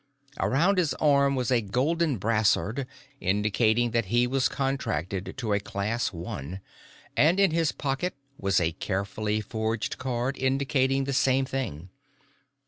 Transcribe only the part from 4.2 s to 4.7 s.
was